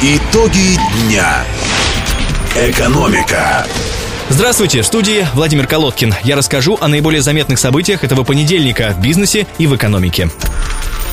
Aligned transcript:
Итоги 0.00 0.78
дня. 1.02 1.44
Экономика. 2.56 3.66
Здравствуйте, 4.30 4.80
в 4.80 4.86
студии 4.86 5.26
Владимир 5.34 5.66
Колодкин. 5.66 6.14
Я 6.22 6.36
расскажу 6.36 6.78
о 6.80 6.88
наиболее 6.88 7.20
заметных 7.20 7.58
событиях 7.58 8.02
этого 8.02 8.24
понедельника 8.24 8.94
в 8.96 9.02
бизнесе 9.02 9.46
и 9.58 9.66
в 9.66 9.76
экономике. 9.76 10.30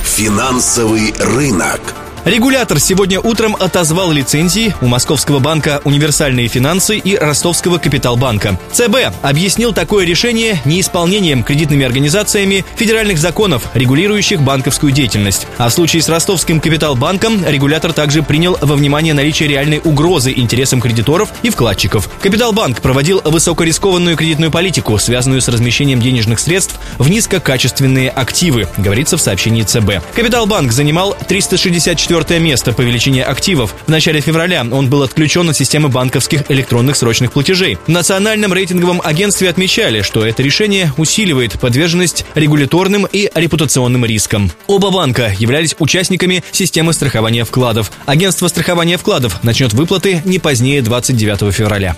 Финансовый 0.04 1.14
рынок. 1.20 1.82
Регулятор 2.24 2.80
сегодня 2.80 3.20
утром 3.20 3.56
отозвал 3.60 4.12
лицензии 4.12 4.76
у 4.80 4.86
Московского 4.86 5.40
банка 5.40 5.82
«Универсальные 5.86 6.50
финансы» 6.50 7.00
и 7.00 7.16
Ростовского 7.16 7.80
«Капиталбанка». 7.80 8.60
ЦБ 8.72 9.12
объяснил 9.24 9.74
такое 9.74 10.06
решение 10.06 10.62
неисполнением 10.64 11.42
кредитными 11.42 11.84
организациями 11.84 12.64
федеральных 12.76 13.18
законов, 13.18 13.64
регулирующих 13.74 14.40
банковскую 14.40 14.92
деятельность. 14.92 15.48
А 15.58 15.70
в 15.70 15.74
случае 15.74 16.04
с 16.04 16.10
Ростовским 16.10 16.62
«Капиталбанком» 16.62 17.44
регулятор 17.44 17.92
также 17.92 18.22
принял 18.22 18.56
во 18.62 18.76
внимание 18.76 19.16
наличие 19.16 19.50
реальной 19.50 19.82
угрозы 19.84 20.32
интересам 20.32 20.80
кредиторов 20.80 21.34
и 21.42 21.50
вкладчиков. 21.50 22.08
«Капиталбанк» 22.22 22.82
проводил 22.82 23.22
высокорискованную 23.26 24.16
кредитную 24.16 24.52
политику, 24.52 25.00
связанную 25.00 25.42
с 25.42 25.48
размещением 25.48 26.00
денежных 26.00 26.40
средств 26.40 26.80
в 27.00 27.10
низкокачественные 27.10 28.12
активы, 28.12 28.68
говорится 28.78 29.18
в 29.18 29.22
сообщении 29.22 29.64
ЦБ. 29.64 30.04
«Капиталбанк» 30.14 30.72
занимал 30.72 31.18
364 31.28 32.11
четвертое 32.12 32.40
место 32.40 32.74
по 32.74 32.82
величине 32.82 33.24
активов. 33.24 33.74
В 33.86 33.90
начале 33.90 34.20
февраля 34.20 34.68
он 34.70 34.90
был 34.90 35.02
отключен 35.02 35.50
от 35.50 35.56
системы 35.56 35.88
банковских 35.88 36.44
электронных 36.52 36.98
срочных 36.98 37.32
платежей. 37.32 37.78
В 37.86 37.88
Национальном 37.88 38.52
рейтинговом 38.52 39.02
агентстве 39.02 39.48
отмечали, 39.48 40.02
что 40.02 40.26
это 40.26 40.44
решение 40.44 40.92
усиливает 40.98 41.58
подверженность 41.58 42.26
регуляторным 42.36 43.08
и 43.10 43.32
репутационным 43.34 44.04
рискам. 44.04 44.52
Оба 44.68 44.92
банка 44.92 45.34
являлись 45.40 45.74
участниками 45.80 46.44
системы 46.52 46.92
страхования 46.92 47.46
вкладов. 47.46 47.94
Агентство 48.06 48.50
страхования 48.50 48.98
вкладов 48.98 49.42
начнет 49.42 49.72
выплаты 49.72 50.22
не 50.26 50.38
позднее 50.38 50.82
29 50.82 51.56
февраля. 51.56 51.96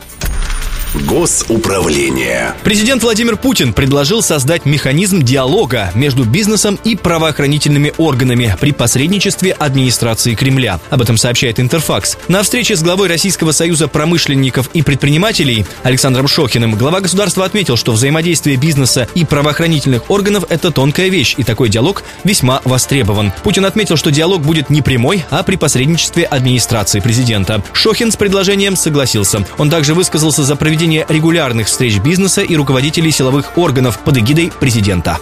Госуправление. 0.94 2.54
Президент 2.64 3.02
Владимир 3.02 3.36
Путин 3.36 3.74
предложил 3.74 4.22
создать 4.22 4.66
механизм 4.66 5.24
диалога 5.24 5.92
между 5.96 6.24
бизнесом 6.24 6.80
и 6.84 6.96
правоохранительными 6.96 7.92
органами 7.98 8.56
при 8.60 8.74
посредничестве 8.74 9.54
администрации 9.54 10.36
Кремля. 10.36 10.80
Об 10.92 11.02
этом 11.02 11.18
сообщает 11.18 11.60
Интерфакс. 11.60 12.18
На 12.28 12.44
встрече 12.44 12.76
с 12.76 12.84
главой 12.84 13.08
Российского 13.08 13.54
союза 13.54 13.88
промышленников 13.88 14.70
и 14.76 14.84
предпринимателей 14.84 15.66
Александром 15.82 16.28
Шохиным 16.28 16.76
глава 16.76 17.02
государства 17.02 17.44
отметил, 17.44 17.76
что 17.76 17.92
взаимодействие 17.92 18.58
бизнеса 18.58 19.08
и 19.16 19.26
правоохранительных 19.26 20.12
органов– 20.12 20.44
это 20.50 20.70
тонкая 20.70 21.10
вещь, 21.10 21.34
и 21.38 21.44
такой 21.44 21.70
диалог 21.70 22.04
весьма 22.24 22.62
востребован. 22.66 23.34
Путин 23.42 23.66
отметил, 23.66 23.98
что 23.98 24.12
диалог 24.12 24.44
будет 24.44 24.70
не 24.70 24.84
прямой, 24.84 25.26
а 25.32 25.42
при 25.42 25.56
посредничестве 25.56 26.26
администрации 26.26 27.00
президента. 27.00 27.64
Шохин 27.74 28.12
с 28.12 28.16
предложением 28.16 28.76
согласился. 28.76 29.44
Он 29.58 29.72
также 29.72 29.96
высказался 29.96 30.44
за 30.44 30.56
проведение 30.56 30.83
проведение 30.84 31.06
регулярных 31.08 31.68
встреч 31.68 32.00
бизнеса 32.00 32.42
и 32.42 32.58
руководителей 32.58 33.10
силовых 33.10 33.58
органов 33.58 34.00
под 34.00 34.18
эгидой 34.18 34.52
президента. 34.60 35.18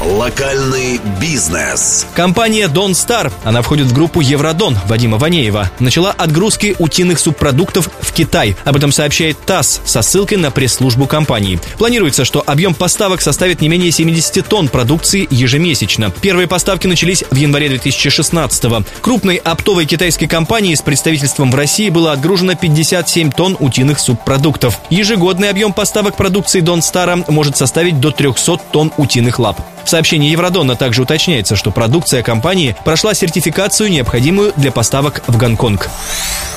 Локальный 0.00 0.98
бизнес. 1.20 2.06
Компания 2.14 2.68
Don 2.68 2.92
Star, 2.92 3.30
она 3.44 3.60
входит 3.60 3.86
в 3.86 3.92
группу 3.92 4.22
Евродон 4.22 4.78
Вадима 4.86 5.18
Ванеева, 5.18 5.70
начала 5.78 6.10
отгрузки 6.10 6.74
утиных 6.78 7.18
субпродуктов 7.18 7.90
в 8.00 8.10
Китай. 8.14 8.56
Об 8.64 8.76
этом 8.76 8.92
сообщает 8.92 9.38
ТАСС 9.44 9.82
со 9.84 10.00
ссылкой 10.00 10.38
на 10.38 10.50
пресс-службу 10.50 11.06
компании. 11.06 11.60
Планируется, 11.76 12.24
что 12.24 12.42
объем 12.46 12.72
поставок 12.72 13.20
составит 13.20 13.60
не 13.60 13.68
менее 13.68 13.90
70 13.90 14.46
тонн 14.48 14.68
продукции 14.68 15.28
ежемесячно. 15.30 16.10
Первые 16.22 16.48
поставки 16.48 16.86
начались 16.86 17.22
в 17.30 17.36
январе 17.36 17.68
2016 17.68 18.64
-го. 18.64 18.86
Крупной 19.02 19.36
оптовой 19.36 19.84
китайской 19.84 20.28
компании 20.28 20.74
с 20.74 20.80
представительством 20.80 21.50
в 21.50 21.54
России 21.54 21.90
было 21.90 22.12
отгружено 22.12 22.54
57 22.54 23.32
тонн 23.32 23.54
утиных 23.60 24.00
субпродуктов. 24.00 24.80
Ежегодный 24.88 25.50
объем 25.50 25.74
поставок 25.74 26.16
продукции 26.16 26.62
Don 26.62 26.78
Star 26.78 27.30
может 27.30 27.58
составить 27.58 28.00
до 28.00 28.10
300 28.12 28.56
тонн 28.72 28.92
утиных 28.96 29.38
лап. 29.38 29.60
В 29.84 29.88
сообщении 29.88 30.30
Евродона 30.30 30.76
также 30.76 31.02
уточняется, 31.02 31.56
что 31.56 31.70
продукция 31.70 32.22
компании 32.22 32.76
прошла 32.84 33.14
сертификацию, 33.14 33.90
необходимую 33.90 34.52
для 34.56 34.72
поставок 34.72 35.22
в 35.26 35.36
Гонконг. 35.36 35.90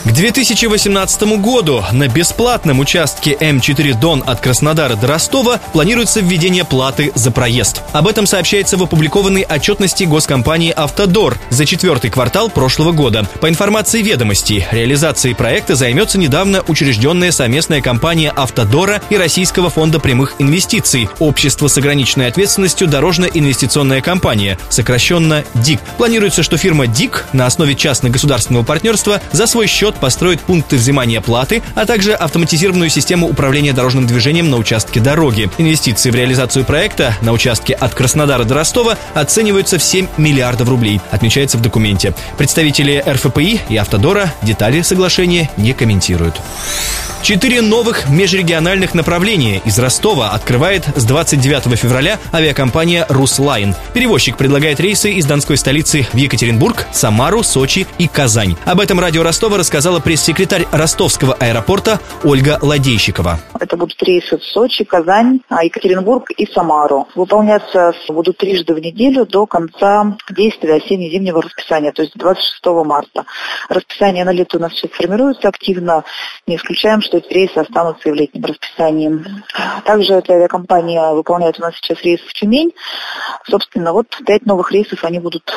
К 0.05 0.11
2018 0.11 1.39
году 1.39 1.81
на 1.93 2.09
бесплатном 2.09 2.81
участке 2.81 3.37
М4 3.39 3.97
Дон 3.97 4.21
от 4.27 4.41
Краснодара 4.41 4.97
до 4.97 5.07
Ростова 5.07 5.61
планируется 5.71 6.19
введение 6.19 6.65
платы 6.65 7.13
за 7.15 7.31
проезд. 7.31 7.81
Об 7.93 8.07
этом 8.09 8.25
сообщается 8.25 8.75
в 8.75 8.83
опубликованной 8.83 9.43
отчетности 9.43 10.03
госкомпании 10.03 10.73
«Автодор» 10.75 11.37
за 11.49 11.65
четвертый 11.65 12.09
квартал 12.09 12.49
прошлого 12.49 12.91
года. 12.91 13.25
По 13.39 13.47
информации 13.47 14.01
ведомостей, 14.01 14.67
реализацией 14.71 15.35
проекта 15.35 15.75
займется 15.75 16.17
недавно 16.17 16.65
учрежденная 16.67 17.31
совместная 17.31 17.79
компания 17.79 18.29
«Автодора» 18.35 19.01
и 19.09 19.15
Российского 19.15 19.69
фонда 19.69 20.01
прямых 20.01 20.35
инвестиций, 20.37 21.07
общество 21.19 21.69
с 21.69 21.77
ограниченной 21.77 22.27
ответственностью 22.27 22.89
«Дорожно-инвестиционная 22.89 24.01
компания», 24.01 24.59
сокращенно 24.67 25.45
ДИК. 25.53 25.79
Планируется, 25.97 26.43
что 26.43 26.57
фирма 26.57 26.87
ДИК 26.87 27.25
на 27.31 27.45
основе 27.45 27.73
частно-государственного 27.73 28.65
партнерства 28.65 29.21
за 29.31 29.47
свой 29.47 29.67
счет 29.67 29.92
год 29.93 29.99
построит 29.99 30.41
пункты 30.41 30.75
взимания 30.75 31.21
платы, 31.21 31.61
а 31.75 31.85
также 31.85 32.13
автоматизированную 32.13 32.89
систему 32.89 33.27
управления 33.27 33.73
дорожным 33.73 34.07
движением 34.07 34.49
на 34.49 34.57
участке 34.57 34.99
дороги. 34.99 35.49
Инвестиции 35.57 36.09
в 36.09 36.15
реализацию 36.15 36.65
проекта 36.65 37.15
на 37.21 37.31
участке 37.31 37.73
от 37.73 37.93
Краснодара 37.93 38.43
до 38.43 38.55
Ростова 38.55 38.97
оцениваются 39.13 39.77
в 39.77 39.83
7 39.83 40.07
миллиардов 40.17 40.69
рублей, 40.69 40.99
отмечается 41.11 41.57
в 41.57 41.61
документе. 41.61 42.13
Представители 42.37 43.03
РФПИ 43.07 43.61
и 43.69 43.77
Автодора 43.77 44.33
детали 44.41 44.81
соглашения 44.81 45.49
не 45.57 45.73
комментируют. 45.73 46.35
Четыре 47.23 47.61
новых 47.61 48.09
межрегиональных 48.09 48.93
направления 48.93 49.61
из 49.63 49.79
Ростова 49.79 50.31
открывает 50.31 50.83
с 50.97 51.05
29 51.05 51.79
февраля 51.79 52.19
авиакомпания 52.33 53.05
«Руслайн». 53.07 53.75
Перевозчик 53.93 54.35
предлагает 54.35 54.81
рейсы 54.81 55.13
из 55.13 55.25
донской 55.25 55.55
столицы 55.55 56.05
в 56.11 56.17
Екатеринбург, 56.17 56.85
Самару, 56.91 57.41
Сочи 57.41 57.87
и 57.97 58.09
Казань. 58.09 58.57
Об 58.65 58.81
этом 58.81 58.99
радио 58.99 59.23
Ростова 59.23 59.57
рассказала 59.57 60.01
пресс-секретарь 60.01 60.67
ростовского 60.73 61.35
аэропорта 61.35 62.01
Ольга 62.25 62.59
Ладейщикова. 62.61 63.39
Это 63.57 63.77
будут 63.77 64.03
рейсы 64.03 64.37
в 64.37 64.43
Сочи, 64.43 64.83
Казань, 64.83 65.39
а, 65.47 65.63
Екатеринбург 65.63 66.29
и 66.31 66.45
Самару. 66.51 67.07
Выполняться 67.15 67.93
будут 68.09 68.35
трижды 68.39 68.73
в 68.73 68.79
неделю 68.79 69.25
до 69.25 69.45
конца 69.45 70.17
действия 70.29 70.73
осенне-зимнего 70.73 71.41
расписания, 71.41 71.93
то 71.93 72.01
есть 72.01 72.17
26 72.17 72.83
марта. 72.83 73.23
Расписание 73.69 74.25
на 74.25 74.33
лето 74.33 74.57
у 74.57 74.59
нас 74.59 74.73
сейчас 74.73 74.91
формируется 74.91 75.47
активно. 75.47 76.03
Не 76.47 76.57
исключаем, 76.57 77.01
что 77.01 77.12
эти 77.13 77.31
рейсы 77.33 77.57
останутся 77.57 78.09
и 78.09 78.11
в 78.11 78.15
летнем 78.15 78.45
расписании. 78.45 79.23
Также 79.85 80.13
эта 80.13 80.33
авиакомпания 80.33 81.11
выполняет 81.11 81.59
у 81.59 81.61
нас 81.61 81.75
сейчас 81.75 82.01
рейс 82.01 82.19
в 82.21 82.33
Тюмень. 82.33 82.73
Собственно, 83.49 83.93
вот 83.93 84.07
пять 84.25 84.45
новых 84.45 84.71
рейсов 84.71 85.03
они 85.03 85.19
будут 85.19 85.53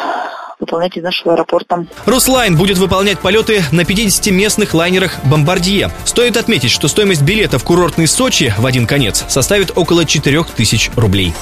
выполнять 0.59 0.97
из 0.97 1.03
нашего 1.03 1.34
аэропорта. 1.34 1.87
Руслайн 2.06 2.56
будет 2.56 2.78
выполнять 2.78 3.19
полеты 3.21 3.62
на 3.72 3.84
50 3.84 4.33
местных 4.33 4.75
лайнерах 4.75 5.25
«Бомбардье». 5.25 5.91
Стоит 6.05 6.37
отметить, 6.37 6.71
что 6.71 6.89
стоимость 6.89 7.22
билета 7.22 7.59
в 7.59 7.65
курортный 7.65 8.06
Сочи 8.06 8.55
в 8.56 8.65
один 8.65 8.87
конец 8.87 9.25
составит 9.28 9.77
около 9.77 10.05
4000 10.05 10.93
рублей. 10.97 11.34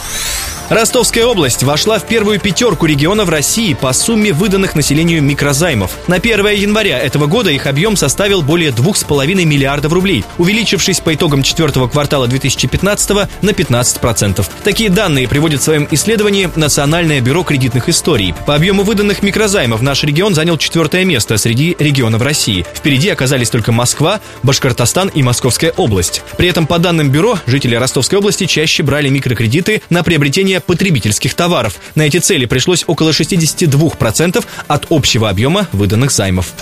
Ростовская 0.71 1.27
область 1.27 1.63
вошла 1.63 1.99
в 1.99 2.07
первую 2.07 2.41
пятерку 2.41 2.87
регионов 2.87 3.29
России 3.29 3.75
по 3.75 3.93
сумме 3.93 4.33
выданных 4.33 4.75
населению 4.75 5.23
микрозаймов. 5.23 5.93
На 6.09 6.17
1 6.17 6.47
января 6.47 6.99
этого 6.99 7.27
года 7.27 7.51
их 7.51 7.67
объем 7.67 7.97
составил 7.97 8.41
более 8.41 8.71
2,5 8.71 9.45
миллиардов 9.45 9.93
рублей, 9.93 10.25
увеличившись 10.39 11.01
по 11.01 11.15
итогам 11.15 11.43
четвертого 11.43 11.87
квартала 11.87 12.27
2015 12.27 13.11
на 13.43 13.51
15%. 13.51 14.47
Такие 14.65 14.89
данные 14.89 15.29
приводит 15.29 15.61
в 15.61 15.65
своем 15.65 15.87
исследовании 15.91 16.49
Национальное 16.57 17.21
бюро 17.21 17.43
кредитных 17.43 17.91
историй. 17.91 18.35
По 18.47 18.55
объему 18.55 18.85
выданных 18.85 19.23
микрозаймов 19.23 19.83
наш 19.83 20.03
регион 20.03 20.35
занял 20.35 20.57
четвертое 20.57 21.05
место 21.05 21.37
среди 21.37 21.77
регионов 21.79 22.23
России. 22.23 22.65
Впереди 22.75 23.11
оказались 23.11 23.51
только 23.51 23.71
Москва, 23.71 24.21
Башкортостан 24.43 25.09
и 25.09 25.23
Московская 25.23 25.73
область. 25.73 26.23
При 26.39 26.49
этом, 26.49 26.67
по 26.67 26.79
данным 26.79 27.11
бюро, 27.11 27.39
жители 27.47 27.75
Ростовской 27.75 28.19
области 28.19 28.47
чаще 28.47 28.83
брали 28.83 29.11
микрокредиты 29.11 29.83
на 29.91 30.03
приобретение 30.03 30.54
приобретения 30.55 30.61
потребительских 30.61 31.35
товаров. 31.35 31.77
На 31.95 32.03
эти 32.03 32.19
цели 32.19 32.47
пришлось 32.47 32.85
около 32.87 33.11
62% 33.11 34.45
от 34.69 34.87
общего 34.91 35.29
объема 35.29 35.69
выданных 35.73 36.11
займов. 36.11 36.53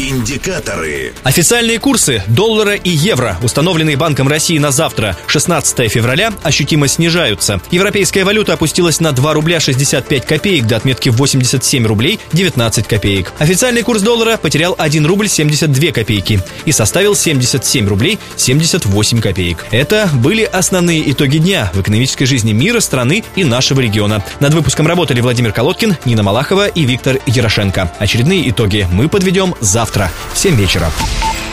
Индикаторы. 0.00 1.12
Официальные 1.24 1.78
курсы 1.78 2.22
доллара 2.26 2.74
и 2.74 2.88
евро, 2.88 3.36
установленные 3.42 3.98
Банком 3.98 4.28
России 4.28 4.56
на 4.56 4.70
завтра, 4.70 5.14
16 5.26 5.92
февраля, 5.92 6.32
ощутимо 6.42 6.88
снижаются. 6.88 7.60
Европейская 7.70 8.24
валюта 8.24 8.54
опустилась 8.54 9.00
на 9.00 9.12
2 9.12 9.34
рубля 9.34 9.60
65 9.60 10.24
копеек 10.24 10.66
до 10.66 10.76
отметки 10.76 11.10
87 11.10 11.86
рублей 11.86 12.18
19 12.32 12.88
копеек. 12.88 13.34
Официальный 13.38 13.82
курс 13.82 14.00
доллара 14.00 14.38
потерял 14.38 14.74
1 14.78 15.04
рубль 15.04 15.28
72 15.28 15.92
копейки 15.92 16.40
и 16.64 16.72
составил 16.72 17.14
77 17.14 17.86
рублей 17.86 18.18
78 18.36 19.20
копеек. 19.20 19.66
Это 19.70 20.08
были 20.14 20.44
основные 20.44 21.12
итоги 21.12 21.36
дня 21.36 21.70
в 21.74 21.80
экономической 21.82 22.24
жизни 22.24 22.52
мира, 22.52 22.80
страны 22.80 23.22
и 23.36 23.44
нашего 23.44 23.80
региона. 23.80 24.24
Над 24.40 24.54
выпуском 24.54 24.86
работали 24.86 25.20
Владимир 25.20 25.52
Колодкин, 25.52 25.98
Нина 26.06 26.22
Малахова 26.22 26.68
и 26.68 26.84
Виктор 26.86 27.18
Ярошенко. 27.26 27.92
Очередные 27.98 28.48
итоги 28.48 28.88
мы 28.90 29.10
подведем 29.10 29.54
завтра 29.90 30.10
в 30.32 30.38
7 30.38 30.54
вечера. 30.54 30.90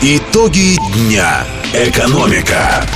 Итоги 0.00 0.76
дня. 0.92 1.44
Экономика. 1.72 2.86